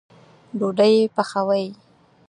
ډوډۍ 0.57 0.95
پخوئ 1.15 1.65